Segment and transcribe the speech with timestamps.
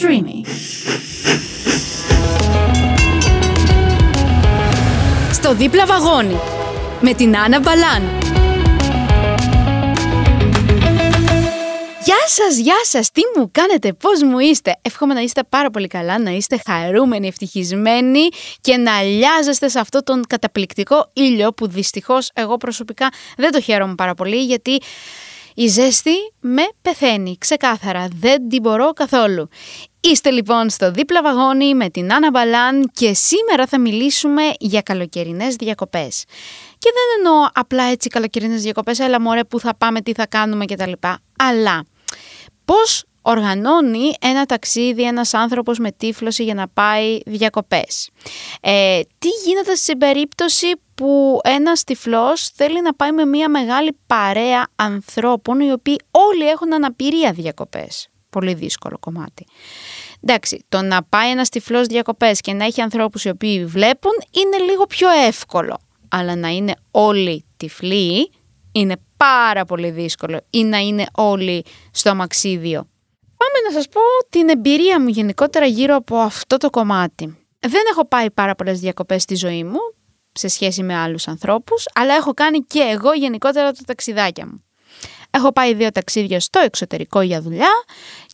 [0.00, 0.46] Streamy.
[5.32, 6.36] Στο δίπλα βαγόνι
[7.00, 8.02] με την Άννα Μπαλάν.
[12.04, 15.86] Γεια σας, γεια σας, τι μου κάνετε, πώς μου είστε; Εύχομαι να είστε πάρα πολύ
[15.86, 18.28] καλά, να είστε χαρούμενοι, ευτυχισμένοι
[18.60, 23.94] και να λιάζεστε σε αυτό τον καταπληκτικό ήλιο που δυστυχώς εγώ προσωπικά δεν το χαίρομαι
[23.94, 24.80] πάρα πολύ γιατί
[25.58, 29.48] η ζέστη με πεθαίνει, ξεκάθαρα, δεν την μπορώ καθόλου.
[30.00, 35.56] Είστε λοιπόν στο δίπλα βαγόνι με την Άννα Μπαλάν και σήμερα θα μιλήσουμε για καλοκαιρινές
[35.56, 36.24] διακοπές.
[36.78, 40.64] Και δεν εννοώ απλά έτσι καλοκαιρινές διακοπές, έλα μωρέ που θα πάμε, τι θα κάνουμε
[40.64, 40.92] κτλ.
[41.38, 41.84] Αλλά
[42.64, 48.10] πώς οργανώνει ένα ταξίδι ένας άνθρωπος με τύφλωση για να πάει διακοπές.
[48.60, 54.68] Ε, τι γίνεται στην περίπτωση που ένας τυφλός θέλει να πάει με μια μεγάλη παρέα
[54.76, 59.46] ανθρώπων οι οποίοι όλοι έχουν αναπηρία διακοπές; Πολύ δύσκολο κομμάτι.
[60.22, 64.64] Εντάξει, το να πάει ένας τυφλός διακοπές και να έχει ανθρώπους οι οποίοι βλέπουν είναι
[64.64, 65.78] λίγο πιο εύκολο.
[66.08, 68.30] Αλλά να είναι όλοι τυφλοί
[68.72, 72.88] είναι πάρα πολύ δύσκολο ή να είναι όλοι στο αμαξίδιο.
[73.36, 77.38] Πάμε να σας πω την εμπειρία μου γενικότερα γύρω από αυτό το κομμάτι.
[77.60, 79.78] Δεν έχω πάει πάρα πολλές διακοπές στη ζωή μου
[80.32, 84.64] σε σχέση με άλλους ανθρώπους, αλλά έχω κάνει και εγώ γενικότερα τα ταξιδάκια μου.
[85.30, 87.84] Έχω πάει δύο ταξίδια στο εξωτερικό για δουλειά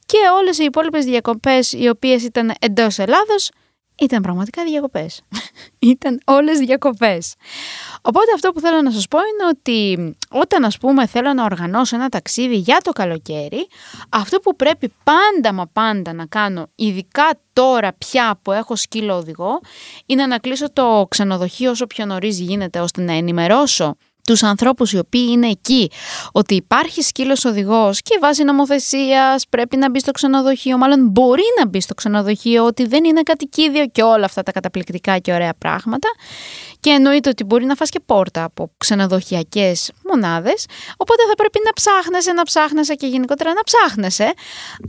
[0.06, 3.50] και όλες οι υπόλοιπες διακοπές οι οποίες ήταν εντός Ελλάδος
[4.02, 5.22] ήταν πραγματικά διακοπές.
[5.92, 7.34] ήταν όλες διακοπές.
[8.02, 11.96] Οπότε αυτό που θέλω να σας πω είναι ότι όταν ας πούμε θέλω να οργανώσω
[11.96, 13.66] ένα ταξίδι για το καλοκαίρι,
[14.08, 19.60] αυτό που πρέπει πάντα μα πάντα να κάνω, ειδικά τώρα πια που έχω σκύλο οδηγό,
[20.06, 24.98] είναι να κλείσω το ξενοδοχείο όσο πιο νωρίς γίνεται ώστε να ενημερώσω τους ανθρώπους οι
[24.98, 25.90] οποίοι είναι εκεί.
[26.32, 31.66] Ότι υπάρχει σκύλος οδηγός και βάσει νομοθεσίας πρέπει να μπει στο ξενοδοχείο, μάλλον μπορεί να
[31.66, 36.08] μπει στο ξενοδοχείο, ότι δεν είναι κατοικίδιο και όλα αυτά τα καταπληκτικά και ωραία πράγματα.
[36.80, 40.66] Και εννοείται ότι μπορεί να φας και πόρτα από ξενοδοχειακές μονάδες,
[40.96, 44.32] οπότε θα πρέπει να ψάχνεσαι, να ψάχνεσαι και γενικότερα να ψάχνεσαι,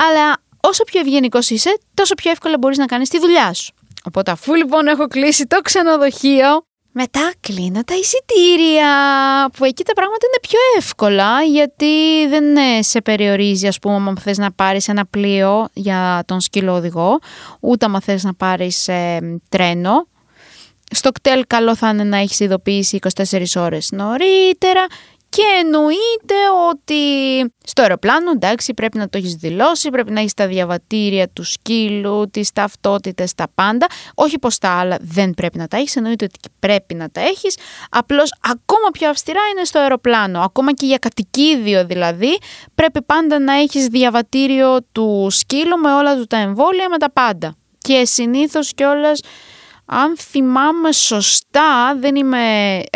[0.08, 3.74] αλλά όσο πιο ευγενικός είσαι, τόσο πιο εύκολα μπορείς να κάνεις τη δουλειά σου.
[4.04, 8.90] Οπότε αφού λοιπόν έχω κλείσει το ξενοδοχείο, μετά κλείνω τα εισιτήρια,
[9.58, 12.44] που εκεί τα πράγματα είναι πιο εύκολα, γιατί δεν
[12.84, 17.20] σε περιορίζει, ας πούμε, αν θες να πάρεις ένα πλοίο για τον σκύλο οδηγό,
[17.60, 20.08] ούτε αν θες να πάρεις ε, τρένο.
[20.96, 24.86] Στο κτέλ καλό θα είναι να έχεις ειδοποιήσει 24 ώρες νωρίτερα
[25.36, 26.36] και εννοείται
[26.70, 27.02] ότι
[27.64, 32.30] στο αεροπλάνο, εντάξει, πρέπει να το έχεις δηλώσει, πρέπει να έχεις τα διαβατήρια του σκύλου,
[32.32, 33.86] τις ταυτότητες, τα πάντα.
[34.16, 37.58] Όχι πως τα άλλα δεν πρέπει να τα έχεις, εννοείται ότι πρέπει να τα έχεις.
[37.90, 40.42] Απλώς ακόμα πιο αυστηρά είναι στο αεροπλάνο.
[40.42, 42.38] Ακόμα και για κατοικίδιο δηλαδή,
[42.76, 47.56] πρέπει πάντα να έχεις διαβατήριο του σκύλου με όλα του τα εμβόλια, με τα πάντα.
[47.78, 49.20] Και συνήθως κιόλας
[49.86, 52.38] αν θυμάμαι σωστά, δεν είμαι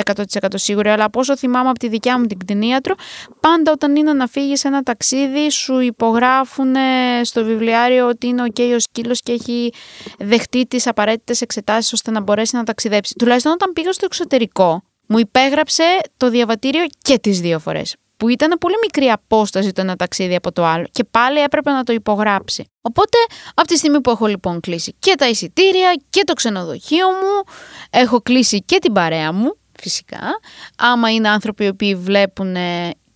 [0.06, 0.14] 100%
[0.54, 2.96] σίγουρη, αλλά πόσο θυμάμαι από τη δικιά μου την κτηνίατρο,
[3.40, 6.76] πάντα όταν είναι να φύγεις ένα ταξίδι σου υπογράφουν
[7.22, 9.74] στο βιβλιάριο ότι είναι ok ο σκύλος και έχει
[10.20, 13.14] δεχτεί τις απαραίτητες εξετάσεις ώστε να μπορέσει να ταξιδέψει.
[13.18, 15.84] Τουλάχιστον όταν πήγα στο εξωτερικό, μου υπέγραψε
[16.18, 20.52] το διαβατήριο και τις δύο φορές που ήταν πολύ μικρή απόσταση το ένα ταξίδι από
[20.52, 22.66] το άλλο και πάλι έπρεπε να το υπογράψει.
[22.82, 23.18] Οπότε,
[23.54, 27.54] από τη στιγμή που έχω λοιπόν κλείσει και τα εισιτήρια και το ξενοδοχείο μου,
[27.90, 30.20] έχω κλείσει και την παρέα μου, φυσικά.
[30.78, 32.56] Άμα είναι άνθρωποι οι οποίοι βλέπουν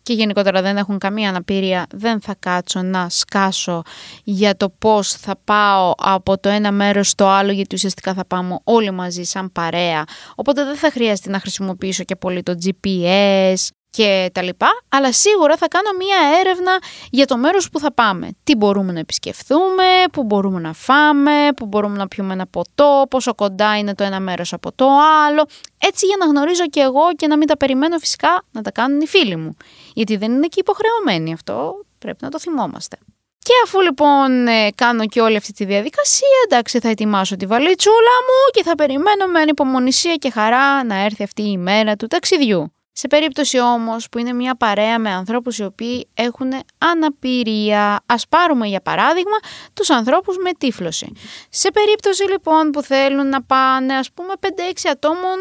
[0.03, 3.81] και γενικότερα δεν έχουν καμία αναπηρία, δεν θα κάτσω να σκάσω
[4.23, 8.59] για το πώς θα πάω από το ένα μέρος στο άλλο, γιατί ουσιαστικά θα πάμε
[8.63, 10.03] όλοι μαζί σαν παρέα.
[10.35, 13.55] Οπότε δεν θα χρειάζεται να χρησιμοποιήσω και πολύ το GPS
[13.91, 16.71] και τα λοιπά, αλλά σίγουρα θα κάνω μία έρευνα
[17.09, 18.29] για το μέρος που θα πάμε.
[18.43, 23.35] Τι μπορούμε να επισκεφθούμε, πού μπορούμε να φάμε, πού μπορούμε να πιούμε ένα ποτό, πόσο
[23.35, 24.85] κοντά είναι το ένα μέρος από το
[25.27, 25.45] άλλο.
[25.77, 29.01] Έτσι για να γνωρίζω και εγώ και να μην τα περιμένω φυσικά να τα κάνουν
[29.01, 29.57] οι φίλοι μου.
[29.93, 32.97] Γιατί δεν είναι και υποχρεωμένοι αυτό, πρέπει να το θυμόμαστε.
[33.43, 37.95] Και αφού λοιπόν ε, κάνω και όλη αυτή τη διαδικασία, εντάξει θα ετοιμάσω τη βαλίτσούλα
[37.95, 42.73] μου και θα περιμένω με ανυπομονησία και χαρά να έρθει αυτή η μέρα του ταξιδιού.
[42.93, 48.67] Σε περίπτωση όμως που είναι μια παρέα με ανθρώπους οι οποίοι έχουν αναπηρία, ας πάρουμε
[48.67, 49.37] για παράδειγμα
[49.73, 51.11] τους ανθρώπους με τύφλωση.
[51.49, 54.47] Σε περίπτωση λοιπόν που θέλουν να πάνε ας πούμε 5-6
[54.91, 55.37] ατόμων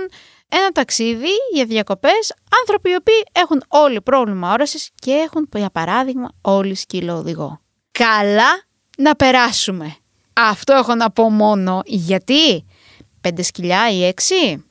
[0.48, 6.28] ένα ταξίδι για διακοπές, άνθρωποι οι οποίοι έχουν όλοι πρόβλημα όρασης και έχουν για παράδειγμα
[6.40, 7.60] όλοι σκύλο οδηγό.
[7.90, 8.62] Καλά
[8.98, 9.96] να περάσουμε.
[10.32, 12.66] Αυτό έχω να πω μόνο γιατί;
[13.28, 14.12] 5 σκυλιά ή
[14.54, 14.62] 6,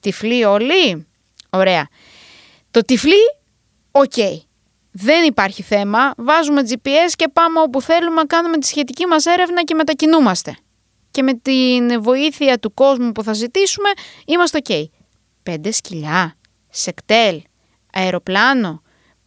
[0.00, 1.06] τυφλοί όλοι,
[1.50, 1.88] ωραία.
[2.70, 3.38] Το τυφλί,
[3.90, 4.12] οκ.
[4.90, 9.74] δεν υπάρχει θέμα, βάζουμε GPS και πάμε όπου θέλουμε, κάνουμε τη σχετική μας έρευνα και
[9.74, 10.56] μετακινούμαστε.
[11.10, 13.88] Και με την βοήθεια του κόσμου που θα ζητήσουμε
[14.26, 14.84] είμαστε ok.
[15.42, 16.34] Πέντε σκυλιά,
[16.68, 17.42] σεκτέλ,
[17.92, 18.82] αεροπλάνο,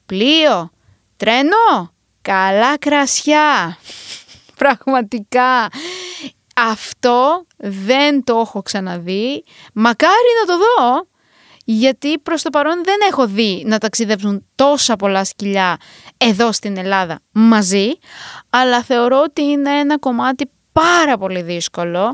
[0.06, 0.72] πλοίο,
[1.18, 3.78] τρένο, καλά κρασιά.
[4.62, 5.68] Πραγματικά.
[6.56, 9.44] Αυτό δεν το έχω ξαναδεί.
[9.74, 11.08] Μακάρι να το δω
[11.72, 15.78] γιατί προς το παρόν δεν έχω δει να ταξιδεύουν τόσα πολλά σκυλιά
[16.18, 17.92] εδώ στην Ελλάδα μαζί,
[18.50, 22.14] αλλά θεωρώ ότι είναι ένα κομμάτι πάρα πολύ δύσκολο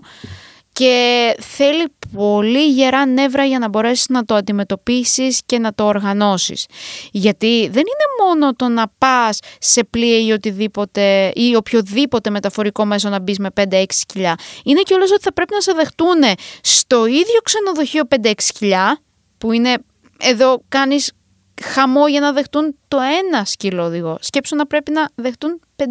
[0.71, 6.65] και θέλει πολύ γερά νεύρα για να μπορέσεις να το αντιμετωπίσεις και να το οργανώσεις.
[7.11, 13.09] Γιατί δεν είναι μόνο το να πας σε πλοία ή οτιδήποτε ή οποιοδήποτε μεταφορικό μέσο
[13.09, 14.35] να μπεις με 5-6 σκυλιά.
[14.63, 16.23] Είναι και όλες ότι θα πρέπει να σε δεχτούν
[16.61, 19.01] στο ίδιο ξενοδοχείο 5-6 σκυλιά
[19.37, 19.77] που είναι
[20.19, 21.11] εδώ κάνεις
[21.63, 24.17] χαμό για να δεχτούν το ένα σκύλο οδηγό.
[24.21, 25.83] Σκέψου να πρέπει να δεχτούν 5-6.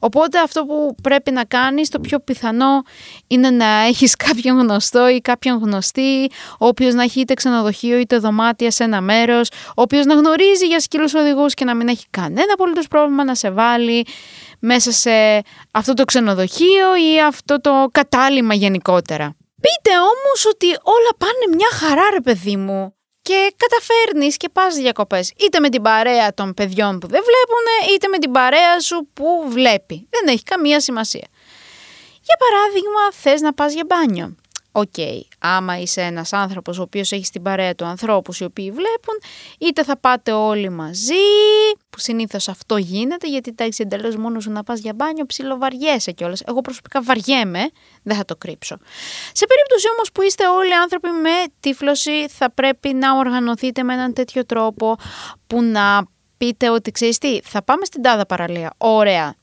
[0.00, 2.82] Οπότε αυτό που πρέπει να κάνεις, το πιο πιθανό
[3.26, 8.18] είναι να έχεις κάποιον γνωστό ή κάποιον γνωστή, ο οποίος να έχει είτε ξενοδοχείο είτε
[8.18, 12.06] δωμάτια σε ένα μέρος, ο οποίος να γνωρίζει για σκύλους οδηγούς και να μην έχει
[12.10, 14.06] κανένα απολύτως πρόβλημα να σε βάλει
[14.58, 19.36] μέσα σε αυτό το ξενοδοχείο ή αυτό το κατάλημα γενικότερα.
[19.60, 25.32] Πείτε όμως ότι όλα πάνε μια χαρά ρε παιδί μου και καταφέρνεις και πας διακοπές
[25.36, 29.44] είτε με την παρέα των παιδιών που δεν βλέπουν είτε με την παρέα σου που
[29.48, 30.08] βλέπει.
[30.10, 31.28] Δεν έχει καμία σημασία.
[32.22, 34.36] Για παράδειγμα θες να πας για μπάνιο.
[34.78, 38.70] OK, okay, άμα είσαι ένας άνθρωπος ο οποίος έχει στην παρέα του ανθρώπους οι οποίοι
[38.70, 39.14] βλέπουν,
[39.58, 41.14] είτε θα πάτε όλοι μαζί,
[41.90, 46.42] που συνήθως αυτό γίνεται, γιατί εντάξει εντελώς μόνος σου να πας για μπάνιο, ψιλοβαριέσαι κιόλας.
[46.46, 47.70] Εγώ προσωπικά βαριέμαι,
[48.02, 48.76] δεν θα το κρύψω.
[49.32, 51.30] Σε περίπτωση όμως που είστε όλοι άνθρωποι με
[51.60, 54.96] τύφλωση, θα πρέπει να οργανωθείτε με έναν τέτοιο τρόπο
[55.46, 58.74] που να πείτε ότι ξέρεις τι, θα πάμε στην τάδα παραλία.
[58.76, 59.34] Ωραία,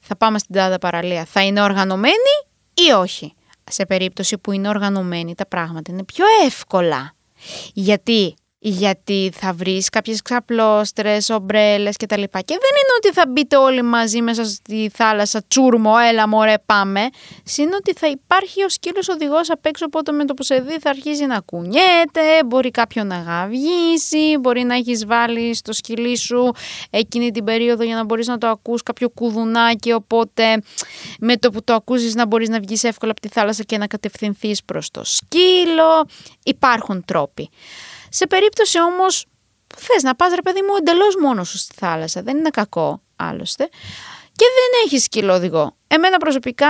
[0.00, 1.24] θα πάμε στην τάδα παραλία.
[1.24, 2.34] Θα είναι οργανωμένοι
[2.74, 3.34] ή όχι
[3.70, 7.14] σε περίπτωση που είναι οργανωμένοι τα πράγματα είναι πιο εύκολα.
[7.72, 8.34] Γιατί
[8.66, 12.40] γιατί θα βρεις κάποιες ξαπλώστρες, ομπρέλες και τα λοιπά.
[12.40, 17.00] Και δεν είναι ότι θα μπείτε όλοι μαζί μέσα στη θάλασσα τσούρμο, έλα μωρέ πάμε.
[17.56, 20.78] Είναι ότι θα υπάρχει ο σκύλος οδηγός απ' έξω, οπότε με το που σε δει
[20.80, 26.52] θα αρχίζει να κουνιέται, μπορεί κάποιον να γαβγίσει, μπορεί να έχεις βάλει στο σκυλί σου
[26.90, 30.62] εκείνη την περίοδο για να μπορείς να το ακούς κάποιο κουδουνάκι, οπότε
[31.18, 33.86] με το που το ακούσεις να μπορείς να βγεις εύκολα από τη θάλασσα και να
[33.86, 36.08] κατευθυνθείς προς το σκύλο.
[36.44, 37.50] Υπάρχουν τρόποι.
[38.14, 39.26] Σε περίπτωση όμως
[39.66, 43.02] που θες να πας, ρε παιδί μου, εντελώς μόνος σου στη θάλασσα, δεν είναι κακό
[43.16, 43.68] άλλωστε,
[44.32, 45.76] και δεν έχεις σκύλο οδηγό.
[45.86, 46.68] Εμένα προσωπικά,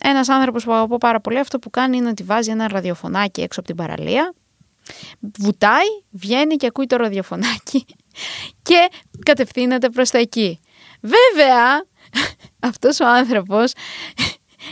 [0.00, 3.60] ένας άνθρωπος που αγαπώ πάρα πολύ, αυτό που κάνει είναι ότι βάζει ένα ραδιοφωνάκι έξω
[3.60, 4.34] από την παραλία,
[5.38, 7.84] βουτάει, βγαίνει και ακούει το ραδιοφωνάκι
[8.68, 8.88] και
[9.24, 10.60] κατευθύνεται προς τα εκεί.
[11.00, 11.84] Βέβαια,
[12.70, 13.72] αυτός ο άνθρωπος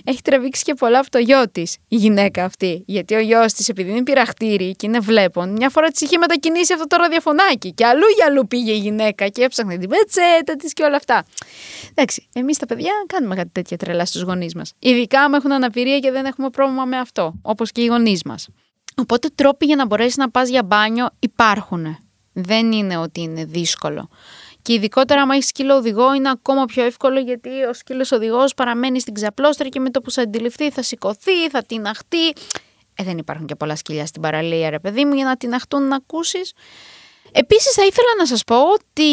[0.05, 2.83] έχει τραβήξει και πολλά από το γιο της η γυναίκα αυτή.
[2.87, 6.73] Γιατί ο γιος της, επειδή είναι πειραχτήρι και είναι βλέπον, μια φορά της είχε μετακινήσει
[6.73, 7.73] αυτό το ραδιοφωνάκι.
[7.73, 11.25] Και αλλού για αλλού πήγε η γυναίκα και έψαχνε την πετσέτα της και όλα αυτά.
[11.91, 14.73] Εντάξει, εμείς τα παιδιά κάνουμε κάτι τέτοια τρελά στους γονείς μας.
[14.79, 18.49] Ειδικά άμα έχουν αναπηρία και δεν έχουμε πρόβλημα με αυτό, όπως και οι γονείς μας.
[18.97, 21.99] Οπότε τρόποι για να μπορέσεις να πας για μπάνιο υπάρχουν.
[22.33, 24.09] Δεν είναι ότι είναι δύσκολο.
[24.69, 29.01] Και ειδικότερα, άμα έχεις σκύλο οδηγό, είναι ακόμα πιο εύκολο γιατί ο σκύλος οδηγός παραμένει
[29.01, 32.29] στην ξαπλώστρα και με το που σε αντιληφθεί θα σηκωθεί, θα τυναχτεί.
[32.95, 35.97] Ε, δεν υπάρχουν και πολλά σκυλιά στην παραλία, ρε παιδί μου, για να τυναχτούν να
[35.97, 36.53] ακούσεις.
[37.33, 39.11] Επίσης θα ήθελα να σας πω ότι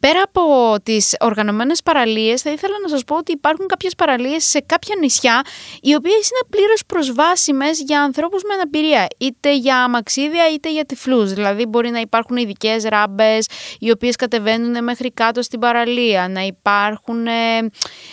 [0.00, 4.60] πέρα από τις οργανωμένες παραλίες θα ήθελα να σας πω ότι υπάρχουν κάποιες παραλίες σε
[4.60, 5.44] κάποια νησιά
[5.80, 11.32] οι οποίες είναι πλήρως προσβάσιμες για ανθρώπους με αναπηρία είτε για αμαξίδια είτε για τυφλούς.
[11.32, 13.46] Δηλαδή μπορεί να υπάρχουν ειδικέ ράμπες
[13.78, 17.32] οι οποίες κατεβαίνουν μέχρι κάτω στην παραλία να υπάρχουν ε,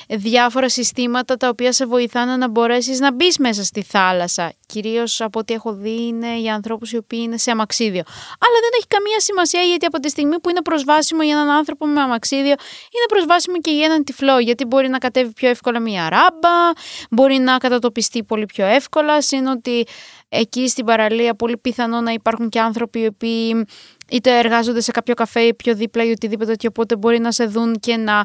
[0.08, 4.54] διάφορα συστήματα τα οποία σε βοηθάνε να μπορέσεις να μπεις μέσα στη θάλασσα.
[4.66, 8.04] Κυρίως από ό,τι έχω δει είναι για ανθρώπους οι οποίοι είναι σε αμαξίδιο.
[8.40, 11.86] Αλλά δεν έχει καμία σημασία γιατί από τη στιγμή που είναι προσβάσιμο για έναν άνθρωπο
[11.86, 14.40] με αμαξίδιο, είναι προσβάσιμο και για έναν τυφλό.
[14.40, 16.72] Γιατί μπορεί να κατέβει πιο εύκολα μια ράμπα,
[17.10, 19.18] μπορεί να κατατοπιστεί πολύ πιο εύκολα.
[19.32, 19.86] Είναι ότι
[20.30, 23.66] εκεί στην παραλία πολύ πιθανό να υπάρχουν και άνθρωποι οι οποίοι
[24.12, 27.46] είτε εργάζονται σε κάποιο καφέ ή πιο δίπλα ή οτιδήποτε τέτοιο, οπότε μπορεί να σε
[27.46, 28.24] δουν και να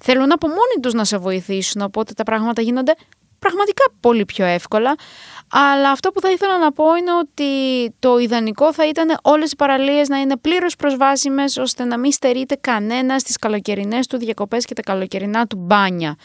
[0.00, 2.94] θέλουν από μόνοι τους να σε βοηθήσουν, οπότε τα πράγματα γίνονται
[3.46, 4.94] πραγματικά πολύ πιο εύκολα.
[5.50, 7.46] Αλλά αυτό που θα ήθελα να πω είναι ότι
[7.98, 12.54] το ιδανικό θα ήταν όλες οι παραλίες να είναι πλήρως προσβάσιμες ώστε να μην στερείται
[12.60, 16.16] κανένας στις καλοκαιρινές του διακοπές και τα καλοκαιρινά του μπάνια.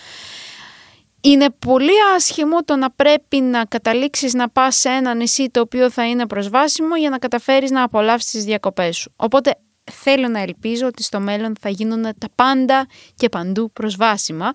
[1.22, 5.90] Είναι πολύ άσχημο το να πρέπει να καταλήξεις να πας σε ένα νησί το οποίο
[5.90, 9.14] θα είναι προσβάσιμο για να καταφέρεις να απολαύσεις τις διακοπές σου.
[9.16, 9.56] Οπότε
[9.92, 14.52] θέλω να ελπίζω ότι στο μέλλον θα γίνουν τα πάντα και παντού προσβάσιμα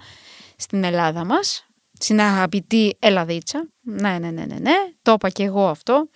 [0.57, 1.64] στην Ελλάδα μας,
[1.99, 3.69] στην αγαπητή Ελλαδίτσα.
[3.81, 6.09] Ναι, ναι, ναι, ναι, ναι, το είπα και εγώ αυτό.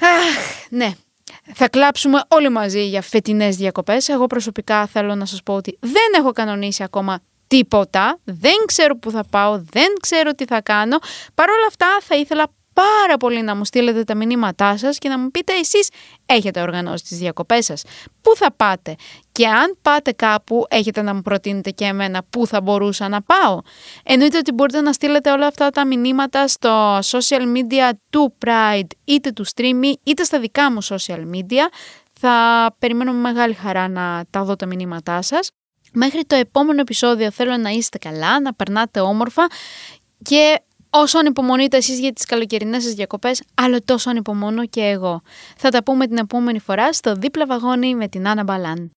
[0.00, 0.92] Αχ, ναι,
[1.54, 4.08] θα κλάψουμε όλοι μαζί για φετινές διακοπές.
[4.08, 9.10] Εγώ προσωπικά θέλω να σας πω ότι δεν έχω κανονίσει ακόμα τίποτα, δεν ξέρω που
[9.10, 10.98] θα πάω, δεν ξέρω τι θα κάνω.
[11.34, 15.18] Παρ' όλα αυτά θα ήθελα πάρα πολύ να μου στείλετε τα μηνύματά σας και να
[15.18, 15.88] μου πείτε εσείς
[16.26, 17.82] έχετε οργανώσει τις διακοπές σας.
[18.20, 18.94] Πού θα πάτε
[19.32, 23.60] και αν πάτε κάπου έχετε να μου προτείνετε και εμένα πού θα μπορούσα να πάω.
[24.04, 29.32] Εννοείται ότι μπορείτε να στείλετε όλα αυτά τα μηνύματα στο social media του Pride είτε
[29.32, 31.68] του Streamy είτε στα δικά μου social media.
[32.20, 35.50] Θα περιμένω με μεγάλη χαρά να τα δω τα μηνύματά σας.
[35.92, 39.46] Μέχρι το επόμενο επεισόδιο θέλω να είστε καλά, να περνάτε όμορφα
[40.22, 40.60] και
[40.94, 45.22] όσο ανυπομονείτε εσείς για τις καλοκαιρινές σας διακοπές, άλλο τόσο ανυπομονώ και εγώ.
[45.56, 48.90] Θα τα πούμε την επόμενη φορά στο δίπλα βαγόνι με την Άννα Μπαλάν.